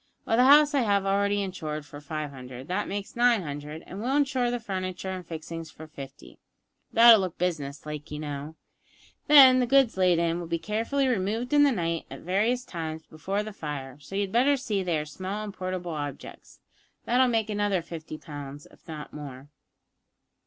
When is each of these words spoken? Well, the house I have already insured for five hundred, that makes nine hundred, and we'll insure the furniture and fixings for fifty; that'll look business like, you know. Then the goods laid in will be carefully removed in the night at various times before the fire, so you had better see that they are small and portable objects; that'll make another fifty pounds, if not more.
Well, 0.25 0.35
the 0.35 0.45
house 0.45 0.73
I 0.73 0.79
have 0.79 1.05
already 1.05 1.43
insured 1.43 1.85
for 1.85 2.01
five 2.01 2.31
hundred, 2.31 2.67
that 2.67 2.87
makes 2.87 3.15
nine 3.15 3.43
hundred, 3.43 3.83
and 3.85 4.01
we'll 4.01 4.15
insure 4.15 4.49
the 4.49 4.59
furniture 4.59 5.11
and 5.11 5.23
fixings 5.23 5.69
for 5.69 5.85
fifty; 5.87 6.39
that'll 6.91 7.19
look 7.19 7.37
business 7.37 7.85
like, 7.85 8.09
you 8.09 8.17
know. 8.17 8.55
Then 9.27 9.59
the 9.59 9.67
goods 9.67 9.97
laid 9.97 10.17
in 10.17 10.39
will 10.39 10.47
be 10.47 10.57
carefully 10.57 11.07
removed 11.07 11.53
in 11.53 11.61
the 11.61 11.71
night 11.71 12.07
at 12.09 12.21
various 12.21 12.65
times 12.65 13.05
before 13.05 13.43
the 13.43 13.53
fire, 13.53 13.99
so 13.99 14.15
you 14.15 14.21
had 14.21 14.31
better 14.31 14.57
see 14.57 14.81
that 14.81 14.85
they 14.85 14.97
are 14.97 15.05
small 15.05 15.43
and 15.43 15.53
portable 15.53 15.91
objects; 15.93 16.61
that'll 17.05 17.27
make 17.27 17.51
another 17.51 17.83
fifty 17.83 18.17
pounds, 18.17 18.65
if 18.71 18.87
not 18.87 19.13
more. 19.13 19.49